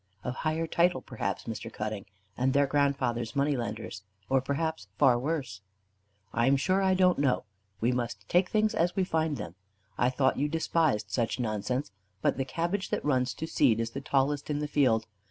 "Of 0.23 0.37
higher 0.37 0.65
title 0.65 1.01
perhaps, 1.03 1.43
Mr. 1.43 1.71
Cutting; 1.71 2.07
and 2.35 2.53
their 2.53 2.65
grandfathers 2.65 3.35
money 3.35 3.55
lenders, 3.55 4.01
or 4.29 4.41
perhaps 4.41 4.87
far 4.97 5.19
worse." 5.19 5.61
"I 6.33 6.47
am 6.47 6.57
sure 6.57 6.81
I 6.81 6.95
don't 6.95 7.19
know; 7.19 7.43
we 7.81 7.91
must 7.91 8.27
take 8.27 8.49
things 8.49 8.73
as 8.73 8.95
we 8.95 9.03
find 9.03 9.37
them. 9.37 9.53
I 9.99 10.09
thought 10.09 10.39
you 10.39 10.49
despised 10.49 11.11
such 11.11 11.39
nonsense. 11.39 11.91
But 12.23 12.37
the 12.37 12.45
cabbage 12.45 12.89
that 12.89 13.05
runs 13.05 13.35
to 13.35 13.45
seed 13.45 13.79
is 13.79 13.91
the 13.91 14.01
tallest 14.01 14.49
in 14.49 14.57
the 14.57 14.67
field. 14.67 15.05